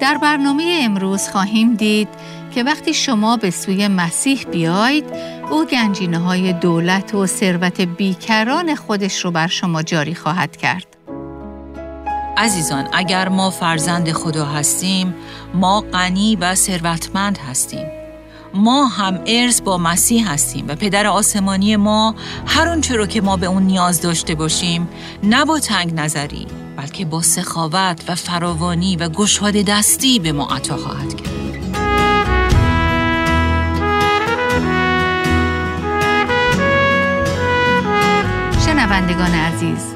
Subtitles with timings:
[0.00, 2.08] در برنامه امروز خواهیم دید
[2.54, 5.04] که وقتی شما به سوی مسیح بیایید
[5.50, 10.86] او گنجینه های دولت و ثروت بیکران خودش رو بر شما جاری خواهد کرد.
[12.36, 15.14] عزیزان اگر ما فرزند خدا هستیم
[15.54, 17.86] ما غنی و ثروتمند هستیم
[18.54, 22.14] ما هم ارث با مسیح هستیم و پدر آسمانی ما
[22.46, 24.88] هر آنچه رو که ما به اون نیاز داشته باشیم
[25.22, 26.46] نه با تنگ نظری
[26.78, 31.28] بلکه با سخاوت و فراوانی و گشاده دستی به ما عطا خواهد کرد
[38.66, 39.94] شنوندگان عزیز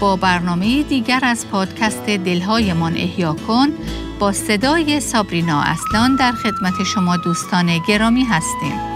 [0.00, 3.68] با برنامه دیگر از پادکست دلهایمان احیا کن
[4.18, 8.87] با صدای سابرینا اصلان در خدمت شما دوستان گرامی هستیم.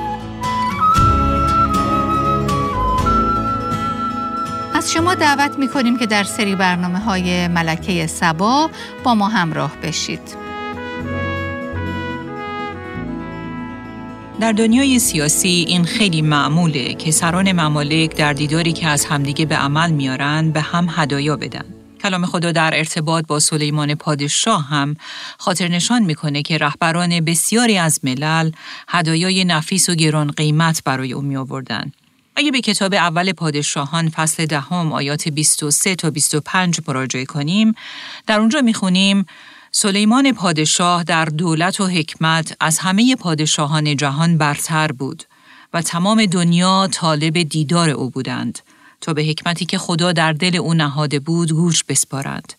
[4.95, 8.70] شما دعوت می کنیم که در سری برنامه های ملکه سبا
[9.05, 10.37] با ما همراه بشید.
[14.41, 19.56] در دنیای سیاسی این خیلی معموله که سران ممالک در دیداری که از همدیگه به
[19.56, 21.64] عمل میارن به هم هدایا بدن.
[22.02, 24.97] کلام خدا در ارتباط با سلیمان پادشاه هم
[25.39, 28.50] خاطر نشان می‌کنه که رهبران بسیاری از ملل
[28.89, 31.92] هدایای نفیس و گران قیمت برای او می آوردن.
[32.36, 37.74] اگه به کتاب اول پادشاهان فصل دهم آیات 23 تا 25 مراجعه کنیم
[38.27, 39.27] در اونجا می‌خونیم
[39.72, 45.24] سلیمان پادشاه در دولت و حکمت از همه پادشاهان جهان برتر بود
[45.74, 48.58] و تمام دنیا طالب دیدار او بودند
[49.00, 52.52] تا به حکمتی که خدا در دل او نهاده بود گوش بسپارند.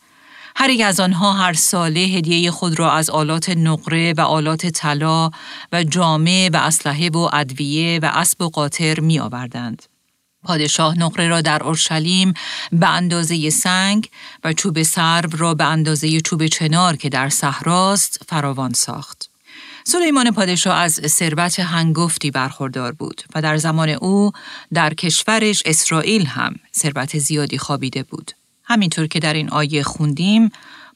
[0.55, 5.31] هر یک از آنها هر ساله هدیه خود را از آلات نقره و آلات طلا
[5.71, 9.83] و جامعه و اسلحه و ادویه و اسب و قاطر می آوردند.
[10.43, 12.33] پادشاه نقره را در اورشلیم
[12.71, 14.09] به اندازه سنگ
[14.43, 19.29] و چوب سرب را به اندازه چوب چنار که در صحراست فراوان ساخت.
[19.83, 24.31] سلیمان پادشاه از ثروت هنگفتی برخوردار بود و در زمان او
[24.73, 28.31] در کشورش اسرائیل هم ثروت زیادی خوابیده بود.
[28.63, 30.49] همینطور که در این آیه خوندیم،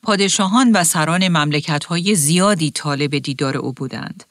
[0.03, 4.23] پادشاهان و سران مملکت‌های زیادی طالب دیدار او بودند.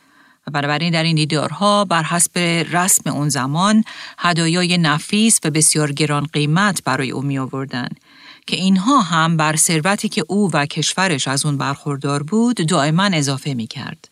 [0.46, 2.38] و بنابراین در این دیدارها بر حسب
[2.72, 3.84] رسم اون زمان
[4.18, 7.88] هدایای نفیس و بسیار گران قیمت برای او می آوردن
[8.46, 13.54] که اینها هم بر ثروتی که او و کشورش از اون برخوردار بود دائما اضافه
[13.54, 14.08] می کرد.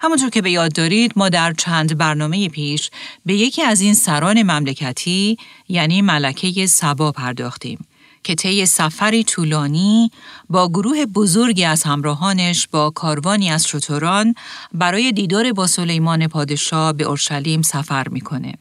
[0.00, 2.90] همونطور که به یاد دارید ما در چند برنامه پیش
[3.26, 7.86] به یکی از این سران مملکتی یعنی ملکه سبا پرداختیم
[8.24, 10.10] که طی سفری طولانی
[10.50, 14.34] با گروه بزرگی از همراهانش با کاروانی از شتران
[14.72, 18.54] برای دیدار با سلیمان پادشاه به اورشلیم سفر می‌کنه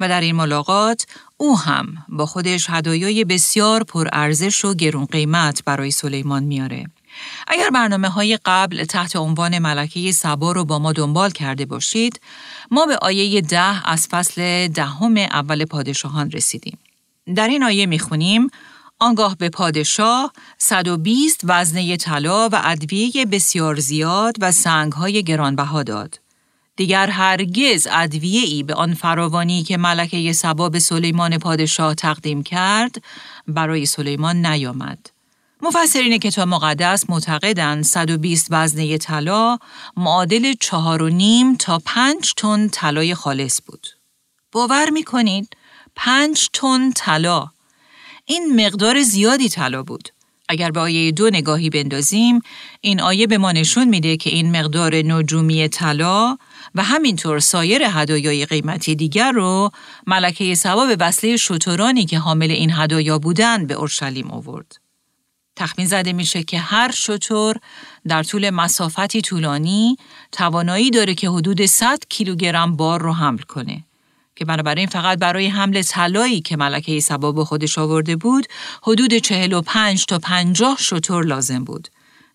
[0.00, 1.06] و در این ملاقات
[1.36, 6.86] او هم با خودش هدایای بسیار پرارزش و گرون قیمت برای سلیمان میاره.
[7.48, 12.20] اگر برنامه های قبل تحت عنوان ملکه سبا رو با ما دنبال کرده باشید،
[12.70, 16.78] ما به آیه ده از فصل دهم اول پادشاهان رسیدیم.
[17.36, 18.48] در این آیه می‌خونیم
[19.02, 26.20] آنگاه به پادشاه 120 وزنه طلا و ادویه بسیار زیاد و سنگهای گرانبها داد.
[26.76, 33.02] دیگر هرگز ادویه ای به آن فراوانی که ملکه سبا به سلیمان پادشاه تقدیم کرد
[33.48, 35.10] برای سلیمان نیامد.
[35.62, 39.58] مفسرین کتاب مقدس معتقدند 120 وزنه طلا
[39.96, 43.86] معادل چهار و نیم تا پنج تن طلای خالص بود.
[44.52, 45.56] باور می کنید
[45.96, 47.51] پنج تن طلا
[48.32, 50.08] این مقدار زیادی طلا بود.
[50.48, 52.40] اگر به آیه دو نگاهی بندازیم،
[52.80, 56.36] این آیه به ما نشون میده که این مقدار نجومی طلا
[56.74, 59.70] و همینطور سایر هدایای قیمتی دیگر رو
[60.06, 64.76] ملکه سبا به وسیله شترانی که حامل این هدایا بودند به اورشلیم آورد.
[65.56, 67.54] تخمین زده میشه که هر شتر
[68.08, 69.96] در طول مسافتی طولانی
[70.32, 73.84] توانایی داره که حدود 100 کیلوگرم بار رو حمل کنه.
[74.36, 78.46] که بنابراین فقط برای حمل طلایی که ملکه سبا به خودش آورده بود
[78.82, 81.88] حدود 45 تا 50 شتر لازم بود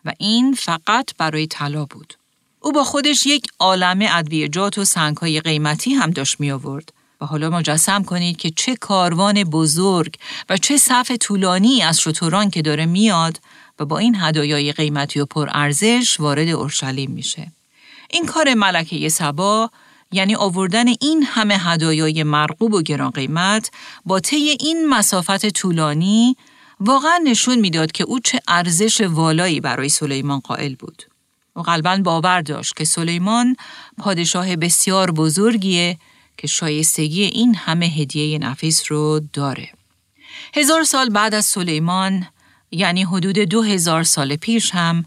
[0.05, 2.13] و این فقط برای طلا بود.
[2.59, 6.93] او با خودش یک عالمه ادویجات و سنگهای قیمتی هم داشت می آورد.
[7.21, 10.15] و حالا مجسم کنید که چه کاروان بزرگ
[10.49, 13.39] و چه صف طولانی از شتران که داره میاد
[13.79, 17.51] و با این هدایای قیمتی و پرارزش وارد اورشلیم میشه.
[18.09, 19.71] این کار ملکه سبا
[20.11, 23.71] یعنی آوردن این همه هدایای مرغوب و گران قیمت
[24.05, 26.35] با طی این مسافت طولانی
[26.79, 31.03] واقعا نشون می‌داد که او چه ارزش والایی برای سلیمان قائل بود.
[31.55, 33.55] و قلبا باور داشت که سلیمان
[33.97, 35.97] پادشاه بسیار بزرگیه
[36.37, 39.69] که شایستگی این همه هدیه نفیس رو داره.
[40.53, 42.27] هزار سال بعد از سلیمان
[42.71, 45.05] یعنی حدود دو هزار سال پیش هم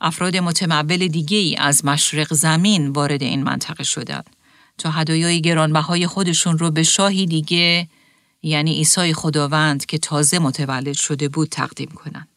[0.00, 4.30] افراد متمول دیگه ای از مشرق زمین وارد این منطقه شدند
[4.78, 7.88] تا هدایای گرانبهای خودشون رو به شاهی دیگه
[8.42, 12.28] یعنی عیسی خداوند که تازه متولد شده بود تقدیم کنند.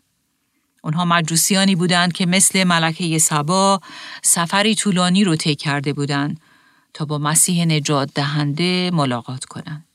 [0.83, 3.81] اونها مجوسیانی بودند که مثل ملکه سبا
[4.23, 6.39] سفری طولانی رو طی کرده بودند
[6.93, 9.85] تا با مسیح نجات دهنده ملاقات کنند.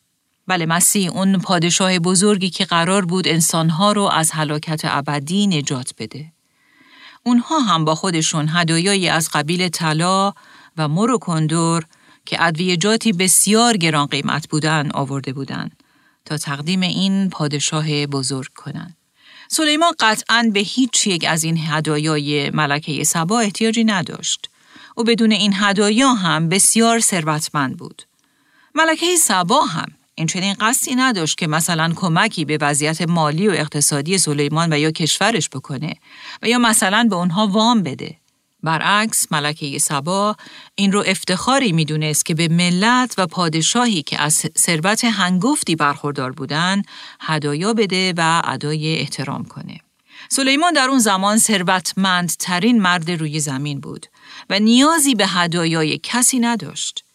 [0.46, 6.32] بله مسیح اون پادشاه بزرگی که قرار بود انسانها رو از هلاکت ابدی نجات بده.
[7.26, 10.32] اونها هم با خودشون هدایایی از قبیل طلا
[10.76, 11.84] و مر و کندور
[12.26, 15.82] که ادویجاتی بسیار گران قیمت بودن آورده بودند
[16.24, 18.96] تا تقدیم این پادشاه بزرگ کنند.
[19.48, 24.50] سلیمان قطعا به هیچ یک از این هدایای ملکه سبا احتیاجی نداشت.
[24.94, 28.02] او بدون این هدایا هم بسیار ثروتمند بود.
[28.74, 29.88] ملکه سبا هم
[30.18, 34.90] این چنین قصدی نداشت که مثلا کمکی به وضعیت مالی و اقتصادی سلیمان و یا
[34.90, 35.94] کشورش بکنه
[36.42, 38.16] و یا مثلا به اونها وام بده.
[38.62, 40.36] برعکس ملکه سبا
[40.74, 46.82] این رو افتخاری می‌دونست که به ملت و پادشاهی که از ثروت هنگفتی برخوردار بودن
[47.20, 49.80] هدایا بده و ادای احترام کنه.
[50.28, 54.06] سلیمان در اون زمان ثروتمندترین مرد روی زمین بود
[54.50, 57.05] و نیازی به هدایای کسی نداشت.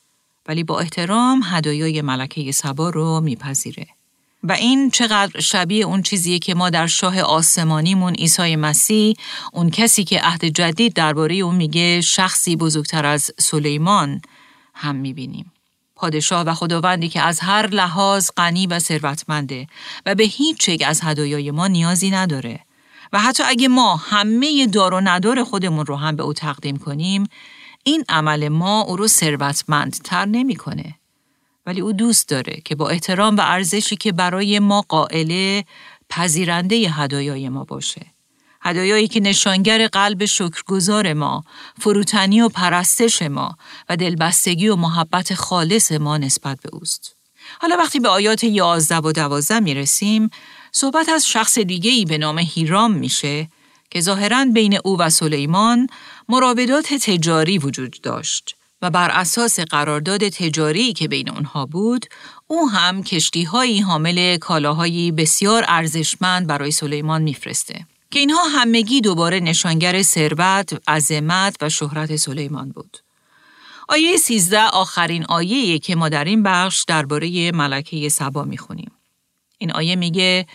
[0.47, 3.87] ولی با احترام هدایای ملکه سبا رو میپذیره.
[4.43, 9.15] و این چقدر شبیه اون چیزیه که ما در شاه آسمانیمون عیسی مسیح
[9.53, 14.21] اون کسی که عهد جدید درباره اون میگه شخصی بزرگتر از سلیمان
[14.73, 15.51] هم می‌بینیم.
[15.95, 19.67] پادشاه و خداوندی که از هر لحاظ غنی و ثروتمنده
[20.05, 22.59] و به هیچ یک از هدایای ما نیازی نداره
[23.13, 27.27] و حتی اگه ما همه دار و ندار خودمون رو هم به او تقدیم کنیم
[27.83, 30.95] این عمل ما او رو ثروتمندتر نمی‌کنه.
[31.65, 35.65] ولی او دوست داره که با احترام و ارزشی که برای ما قائله
[36.09, 38.05] پذیرنده هدایای ما باشه.
[38.61, 41.43] هدایایی که نشانگر قلب شکرگزار ما،
[41.79, 43.57] فروتنی و پرستش ما
[43.89, 47.15] و دلبستگی و محبت خالص ما نسبت به اوست.
[47.59, 50.29] حالا وقتی به آیات یازده و دوازده می رسیم،
[50.71, 53.49] صحبت از شخص دیگه ای به نام هیرام میشه
[53.89, 55.87] که ظاهرا بین او و سلیمان
[56.29, 62.05] مراودات تجاری وجود داشت و بر اساس قرارداد تجاری که بین آنها بود،
[62.47, 67.85] او هم کشتیهایی حامل کالاهایی بسیار ارزشمند برای سلیمان میفرسته.
[68.11, 72.97] که اینها همگی دوباره نشانگر ثروت، عظمت و شهرت سلیمان بود.
[73.87, 78.91] آیه 13 آخرین آیه که ما در این بخش درباره ملکه سبا می‌خونیم.
[79.57, 80.47] این آیه میگه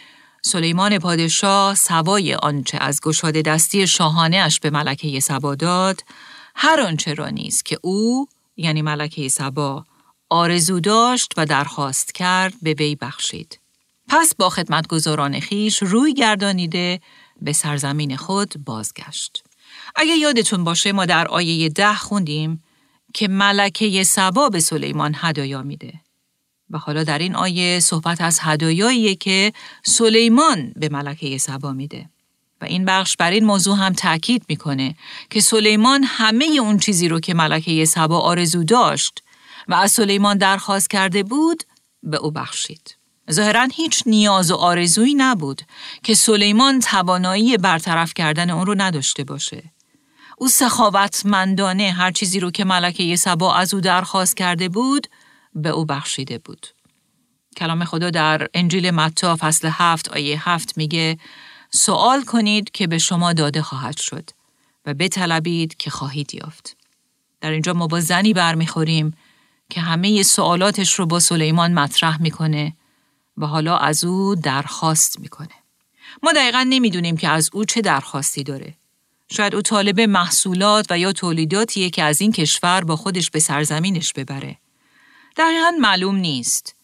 [0.47, 6.05] سلیمان پادشاه سوای آنچه از گشاده دستی شاهانه اش به ملکه سبا داد
[6.55, 9.85] هر آنچه را نیست که او یعنی ملکه سبا
[10.31, 13.61] آرزو داشت و درخواست کرد به وی بخشید.
[14.09, 17.01] پس با خدمتگزاران خیش روی گردانیده
[17.43, 19.45] به سرزمین خود بازگشت.
[19.97, 22.63] اگه یادتون باشه ما در آیه ده خوندیم
[23.15, 26.06] که ملکه سبا به سلیمان هدایا میده.
[26.71, 29.53] و حالا در این آیه صحبت از هدایاییه که
[29.83, 32.09] سلیمان به ملکه سبا میده.
[32.61, 34.95] و این بخش بر این موضوع هم تاکید می‌کنه
[35.31, 39.23] که سلیمان همه اون چیزی رو که ملکه سبا آرزو داشت
[39.69, 41.63] و از سلیمان درخواست کرده بود
[42.03, 42.97] به او بخشید.
[43.33, 45.62] ظاهرا هیچ نیاز و آرزویی نبود
[46.03, 49.62] که سلیمان توانایی برطرف کردن اون رو نداشته باشه.
[50.39, 55.07] او سخاوتمندانه هر چیزی رو که ملکه سبا از او درخواست کرده بود
[55.57, 56.67] به او بخشیده بود.
[57.57, 61.19] کلام خدا در انجیل متا فصل هفت آیه هفت میگه
[61.71, 64.31] سوال کنید که به شما داده خواهد شد
[64.87, 66.77] و بطلبید که خواهید یافت.
[67.41, 69.17] در اینجا ما با زنی برمیخوریم
[69.71, 72.77] که همه سوالاتش رو با سلیمان مطرح می‌کنه
[73.37, 75.55] و حالا از او درخواست می‌کنه.
[76.23, 78.75] ما دقیقا نمی‌دونیم که از او چه درخواستی داره.
[79.31, 84.13] شاید او طالب محصولات و یا تولیداتیه که از این کشور با خودش به سرزمینش
[84.13, 84.59] ببره.
[85.37, 86.76] دقیقا معلوم نیست.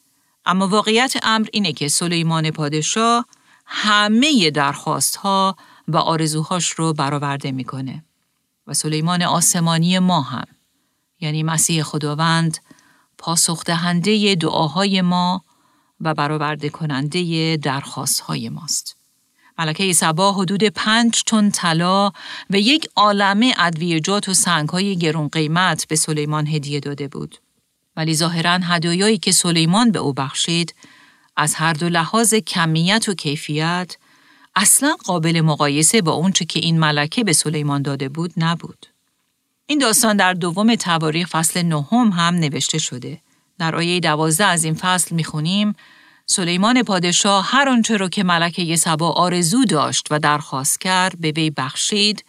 [0.47, 3.27] اما واقعیت امر اینه که سلیمان پادشاه
[3.67, 5.57] همه درخواست ها
[5.89, 8.05] و آرزوهاش رو برآورده می‌کنه.
[8.67, 10.47] و سلیمان آسمانی ما هم
[11.21, 12.59] یعنی مسیح خداوند
[13.19, 15.45] پاسخ دهنده دعاهای ما
[16.01, 18.97] و برآورده کننده درخواست های ماست.
[19.59, 22.11] ملکه سبا حدود پنج تن طلا
[22.51, 27.42] و یک عالمه ادویجات و سنگ های گرون قیمت به سلیمان هدیه داده بود.
[27.97, 30.75] ولی ظاهرا هدایایی که سلیمان به او بخشید
[31.37, 33.97] از هر دو لحاظ کمیت و کیفیت
[34.57, 38.87] اصلا قابل مقایسه با اونچه که این ملکه به سلیمان داده بود نبود.
[39.67, 43.21] این داستان در دوم تواریخ فصل نهم هم نوشته شده.
[43.59, 45.75] در آیه دوازده از این فصل می‌خونیم
[46.27, 51.51] سلیمان پادشاه هر آنچه را که ملکه سبا آرزو داشت و درخواست کرد به وی
[51.51, 52.25] بخشید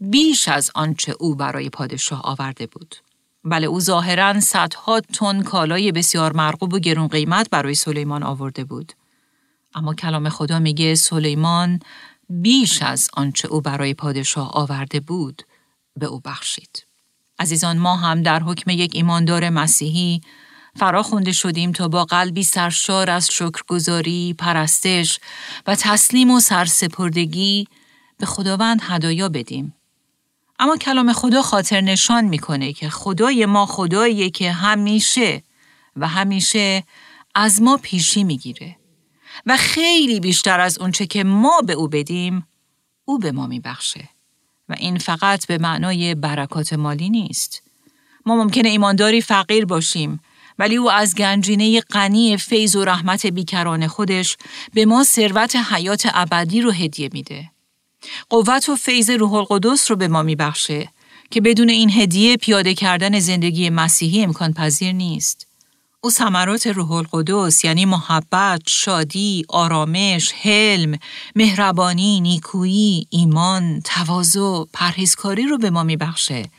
[0.00, 2.96] بیش از آنچه او برای پادشاه آورده بود.
[3.44, 8.92] بله او ظاهرا صدها تن کالای بسیار مرغوب و گرون قیمت برای سلیمان آورده بود.
[9.74, 11.80] اما کلام خدا میگه سلیمان
[12.28, 15.42] بیش از آنچه او برای پادشاه آورده بود
[15.96, 16.86] به او بخشید.
[17.38, 20.20] عزیزان ما هم در حکم یک ایماندار مسیحی
[20.76, 25.18] فرا خونده شدیم تا با قلبی سرشار از شکرگزاری، پرستش
[25.66, 27.68] و تسلیم و سرسپردگی
[28.18, 29.74] به خداوند هدایا بدیم.
[30.58, 35.42] اما کلام خدا خاطر نشان می‌کنه که خدای ما خداییه که همیشه
[35.96, 36.84] و همیشه
[37.34, 38.76] از ما پیشی می‌گیره
[39.46, 42.46] و خیلی بیشتر از اونچه که ما به او بدیم
[43.04, 44.08] او به ما میبخشه
[44.68, 47.62] و این فقط به معنای برکات مالی نیست.
[48.26, 50.20] ما ممکنه ایمانداری فقیر باشیم
[50.58, 54.36] ولی او از گنجینه غنی فیض و رحمت بیکران خودش
[54.74, 57.50] به ما ثروت حیات ابدی رو هدیه میده.
[58.30, 60.88] قوت و فیض روح القدس رو به ما میبخشه
[61.30, 65.46] که بدون این هدیه پیاده کردن زندگی مسیحی امکان پذیر نیست.
[66.00, 70.98] او ثمرات روح القدس یعنی محبت، شادی، آرامش، حلم،
[71.36, 76.50] مهربانی، نیکویی، ایمان، تواضع، پرهیزکاری رو به ما میبخشه.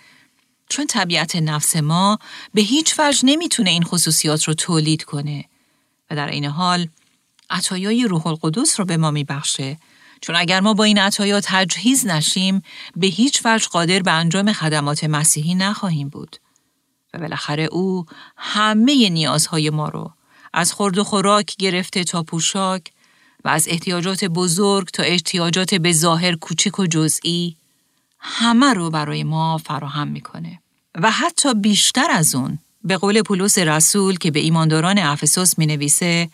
[0.70, 2.20] چون طبیعت نفس ما
[2.54, 5.46] به هیچ وجه نمی‌تونه این خصوصیات رو تولید کنه
[6.12, 6.88] و در این حال
[7.50, 9.78] عطایای روح القدس رو به ما میبخشه
[10.26, 12.62] چون اگر ما با این عطایا تجهیز نشیم
[12.96, 16.38] به هیچ وجه قادر به انجام خدمات مسیحی نخواهیم بود.
[17.14, 18.06] و بالاخره او
[18.38, 20.12] همه نیازهای ما رو
[20.54, 22.92] از خورد و خوراک گرفته تا پوشاک
[23.44, 27.56] و از احتیاجات بزرگ تا احتیاجات به ظاهر کوچک و جزئی
[28.20, 30.60] همه رو برای ما فراهم می‌کنه
[30.96, 36.30] و حتی بیشتر از اون به قول پولس رسول که به ایمانداران افسوس می نویسه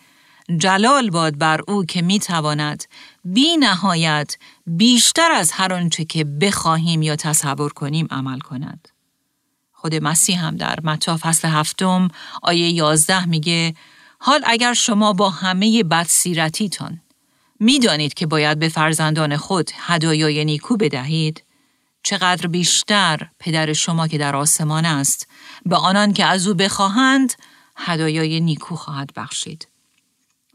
[0.58, 2.84] جلال باد بر او که می تواند
[3.24, 8.88] بی نهایت بیشتر از هر آنچه که بخواهیم یا تصور کنیم عمل کند.
[9.72, 12.08] خود مسیح هم در متا فصل هفتم
[12.42, 13.74] آیه یازده میگه
[14.18, 17.00] حال اگر شما با همه بدسیرتیتان
[17.60, 21.44] می‌دانید که باید به فرزندان خود هدایای نیکو بدهید
[22.02, 25.28] چقدر بیشتر پدر شما که در آسمان است
[25.66, 27.32] به آنان که از او بخواهند
[27.76, 29.71] هدایای نیکو خواهد بخشید.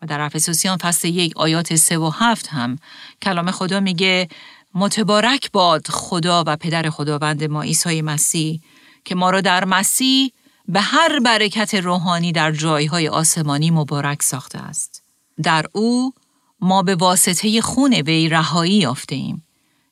[0.02, 2.76] و در افسوسیان فصل یک آیات سه و هفت هم
[3.22, 4.28] کلام خدا میگه
[4.74, 8.62] متبارک باد خدا و پدر خداوند ما عیسی مسیح
[9.06, 10.32] که ما را در مسیح
[10.68, 15.04] به هر برکت روحانی در جایهای آسمانی مبارک ساخته است.
[15.44, 16.14] در او
[16.62, 19.44] ما به واسطه خون وی رهایی یافته ایم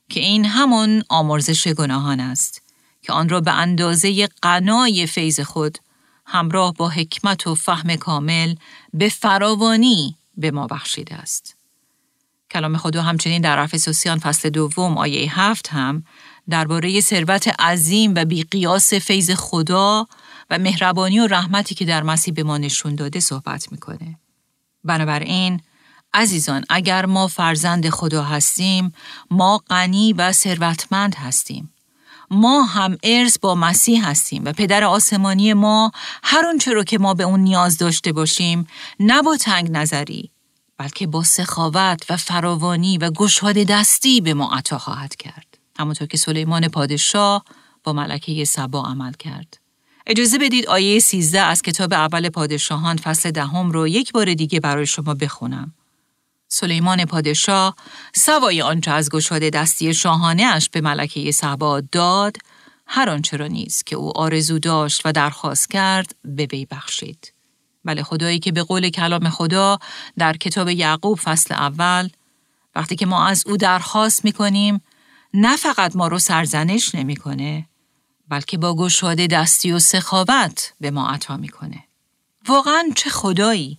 [0.08, 2.62] که این همون آمرزش گناهان است
[3.02, 5.78] که آن را به اندازه قنای فیض خود
[6.26, 8.54] همراه با حکمت و فهم کامل
[8.94, 11.56] به فراوانی به ما بخشیده است.
[12.50, 16.04] کلام خدا همچنین در افسوسیان فصل دوم آیه هفت هم
[16.48, 20.06] درباره ثروت عظیم و بیقیاس فیض خدا
[20.50, 24.18] و مهربانی و رحمتی که در مسیح به ما نشون داده صحبت می‌کنه.
[24.84, 25.60] بنابراین
[26.14, 28.92] عزیزان اگر ما فرزند خدا هستیم
[29.30, 31.72] ما غنی و ثروتمند هستیم.
[32.30, 35.92] ما هم ارث با مسیح هستیم و پدر آسمانی ما
[36.22, 38.66] هر اونچه رو که ما به اون نیاز داشته باشیم
[39.00, 40.30] نه با تنگ نظری
[40.78, 45.58] بلکه با سخاوت و فراوانی و گشاده دستی به ما عطا خواهد کرد.
[45.78, 47.44] همونطور که سلیمان پادشاه
[47.84, 49.58] با ملکه سبا عمل کرد.
[50.06, 54.86] اجازه بدید آیه 13 از کتاب اول پادشاهان فصل دهم رو یک بار دیگه برای
[54.86, 55.74] شما بخونم.
[56.48, 57.76] سلیمان پادشاه
[58.14, 62.36] سوای آنچه از گشاده دستی شاهانه اش به ملکه سبا داد
[62.86, 67.32] هر آنچه را نیز که او آرزو داشت و درخواست کرد به وی بخشید.
[67.84, 69.78] بله خدایی که به قول کلام خدا
[70.18, 72.08] در کتاب یعقوب فصل اول
[72.74, 74.80] وقتی که ما از او درخواست می‌کنیم
[75.34, 77.68] نه فقط ما رو سرزنش نمی‌کنه
[78.28, 81.84] بلکه با گشاده دستی و سخاوت به ما عطا می‌کنه.
[82.48, 83.78] واقعا چه خدایی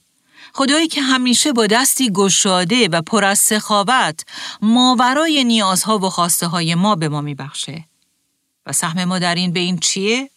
[0.58, 4.20] خدایی که همیشه با دستی گشاده و پر از سخاوت
[4.62, 7.86] ماورای نیازها و خواسته های ما به ما میبخشه.
[8.66, 10.30] و سهم ما در این به این چیه؟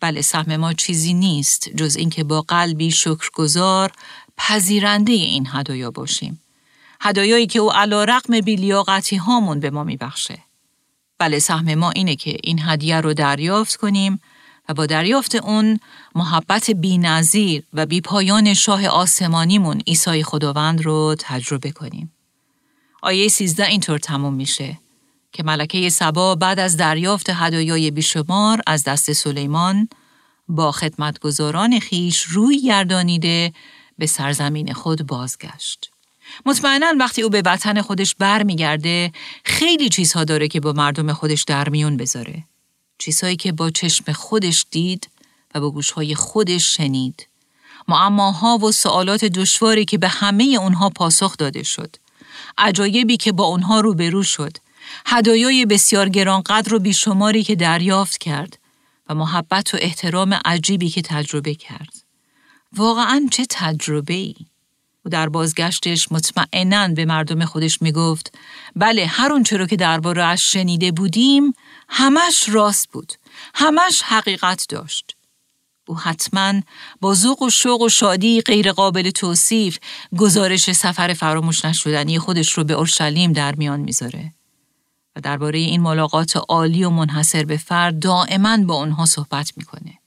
[0.00, 3.92] بله سهم ما چیزی نیست جز اینکه با قلبی شکرگزار
[4.36, 6.40] پذیرنده این هدایا باشیم.
[7.00, 10.38] هدایایی که او علا رقم بیلیاقتی هامون به ما میبخشه.
[11.18, 14.20] بله سهم ما اینه که این هدیه رو دریافت کنیم
[14.68, 15.80] و با دریافت اون
[16.14, 22.12] محبت بی نظیر و بی پایان شاه آسمانیمون عیسی خداوند رو تجربه کنیم.
[23.02, 24.78] آیه 13 اینطور تموم میشه
[25.32, 29.88] که ملکه سبا بعد از دریافت هدایای بیشمار از دست سلیمان
[30.48, 33.52] با خدمتگزاران خیش روی گردانیده
[33.98, 35.90] به سرزمین خود بازگشت.
[36.46, 39.12] مطمئنا وقتی او به وطن خودش برمیگرده
[39.44, 42.44] خیلی چیزها داره که با مردم خودش در میون بذاره.
[42.98, 45.08] چیزهایی که با چشم خودش دید
[45.54, 47.28] و با گوشهای خودش شنید.
[47.88, 51.96] معماها و سوالات دشواری که به همه اونها پاسخ داده شد.
[52.58, 54.56] عجایبی که با اونها روبرو شد.
[55.06, 58.58] هدایای بسیار گرانقدر و بیشماری که دریافت کرد
[59.08, 61.92] و محبت و احترام عجیبی که تجربه کرد.
[62.76, 64.34] واقعا چه تجربه ای؟
[65.04, 68.34] و در بازگشتش مطمئنا به مردم خودش می‌گفت
[68.76, 71.54] بله هر اون رو که درباره اش شنیده بودیم
[71.88, 73.12] همش راست بود.
[73.54, 75.16] همش حقیقت داشت.
[75.88, 76.60] او حتما
[77.00, 79.78] با ذوق و شوق و شادی غیرقابل توصیف
[80.18, 84.34] گزارش سفر فراموش نشدنی خودش رو به اورشلیم در میان می‌ذاره
[85.16, 89.98] و درباره این ملاقات عالی و منحصر به فرد دائما با اونها صحبت می‌کنه.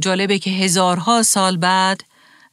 [0.00, 2.04] جالبه که هزارها سال بعد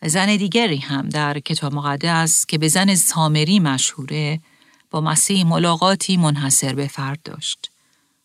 [0.05, 4.41] زن دیگری هم در کتاب مقدس که به زن سامری مشهوره
[4.91, 7.70] با مسیح ملاقاتی منحصر به فرد داشت.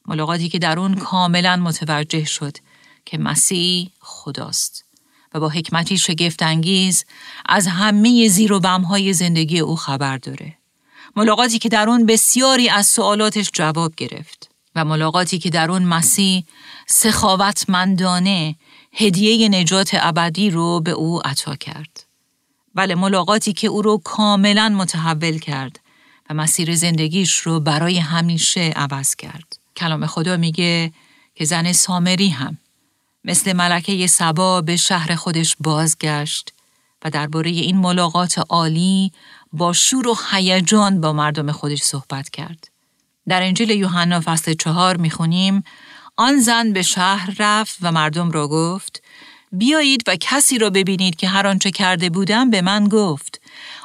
[0.09, 2.57] ملاقاتی که در اون کاملا متوجه شد
[3.05, 4.85] که مسیح خداست
[5.35, 7.05] و با حکمتی شگفتانگیز
[7.47, 10.55] از همه زیر و بمهای زندگی او خبر داره.
[11.17, 16.45] ملاقاتی که در اون بسیاری از سوالاتش جواب گرفت و ملاقاتی که در اون مسیح
[16.87, 18.57] سخاوتمندانه
[18.93, 22.05] هدیه نجات ابدی رو به او عطا کرد.
[22.75, 25.81] بله ملاقاتی که او رو کاملا متحول کرد
[26.31, 29.46] و مسیر زندگیش رو برای همیشه عوض کرد.
[29.77, 30.93] کلام خدا میگه
[31.35, 32.59] که زن سامری هم
[33.25, 36.53] مثل ملکه سبا به شهر خودش بازگشت
[37.05, 39.13] و درباره این ملاقات عالی
[39.53, 42.69] با شور و هیجان با مردم خودش صحبت کرد.
[43.29, 45.65] در انجیل یوحنا فصل چهار می‌خونیم
[46.17, 49.03] آن زن به شهر رفت و مردم را گفت
[49.53, 53.41] بیایید و کسی را ببینید که هر آنچه کرده بودم به من گفت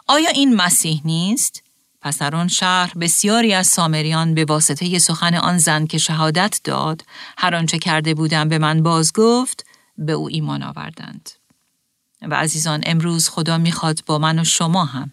[0.08, 1.64] آیا این مسیح نیست؟
[2.02, 7.04] پس در آن شهر بسیاری از سامریان به واسطه سخن آن زن که شهادت داد
[7.38, 9.66] هر آنچه کرده بودم به من باز گفت
[9.98, 11.30] به او ایمان آوردند.
[12.22, 15.12] و عزیزان امروز خدا می‌خواد با من و شما هم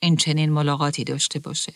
[0.00, 1.72] این چنین ملاقاتی داشته باشه.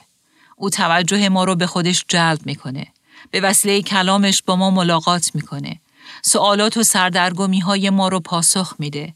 [0.57, 2.87] او توجه ما رو به خودش جلب می‌کنه.
[3.31, 5.81] به وسیله کلامش با ما ملاقات می‌کنه.
[6.23, 9.15] سوالات و سردرگمی های ما رو پاسخ میده.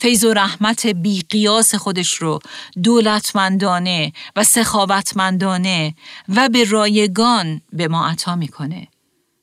[0.00, 2.38] فیض و رحمت بی قیاس خودش رو
[2.82, 5.94] دولتمندانه و سخاوتمندانه
[6.28, 8.88] و به رایگان به ما عطا می‌کنه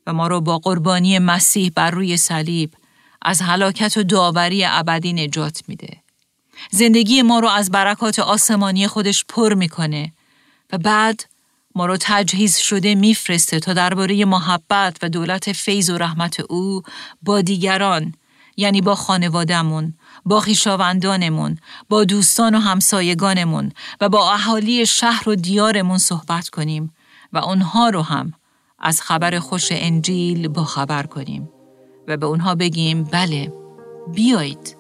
[0.08, 2.74] و ما رو با قربانی مسیح بر روی صلیب
[3.22, 5.98] از هلاکت و داوری ابدی نجات میده.
[6.72, 10.14] زندگی ما رو از برکات آسمانی خودش پر می‌کنه
[10.72, 11.26] و بعد
[11.76, 16.82] ما رو تجهیز شده میفرسته تا درباره محبت و دولت فیض و رحمت او
[17.22, 18.14] با دیگران
[18.58, 19.94] یعنی با خانوادهمون،
[20.26, 21.58] با خیشاوندانمون،
[21.90, 26.94] با دوستان و همسایگانمون و با اهالی شهر و دیارمون صحبت کنیم
[27.34, 28.34] و اونها رو هم
[28.80, 31.50] از خبر خوش انجیل با خبر کنیم
[32.08, 33.54] و به اونها بگیم بله
[34.14, 34.78] بیایید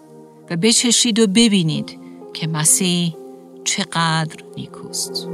[0.49, 1.99] و بچشید و ببینید
[2.33, 3.15] که مسیح
[3.63, 5.27] چقدر نیکوست.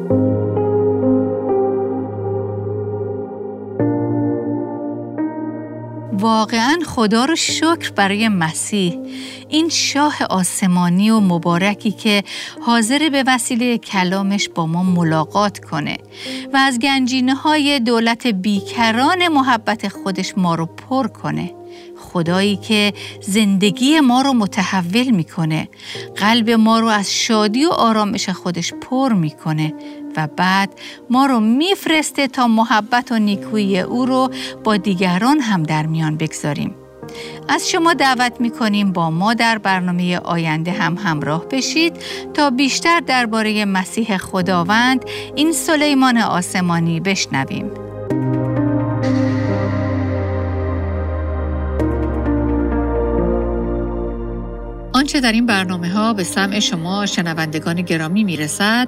[6.21, 8.97] واقعا خدا رو شکر برای مسیح.
[9.49, 12.23] این شاه آسمانی و مبارکی که
[12.65, 15.97] حاضر به وسیله کلامش با ما ملاقات کنه
[16.53, 21.51] و از گنجینه های دولت بیکران محبت خودش ما رو پر کنه.
[21.99, 25.69] خدایی که زندگی ما رو متحول می‌کنه.
[26.15, 29.73] قلب ما رو از شادی و آرامش خودش پر می‌کنه.
[30.15, 30.69] و بعد
[31.10, 34.30] ما رو میفرسته تا محبت و نیکویی او رو
[34.63, 36.76] با دیگران هم در میان بگذاریم
[37.47, 41.93] از شما دعوت می کنیم با ما در برنامه آینده هم همراه بشید
[42.34, 47.71] تا بیشتر درباره مسیح خداوند این سلیمان آسمانی بشنویم.
[54.93, 58.88] آنچه در این برنامه ها به سمع شما شنوندگان گرامی می رسد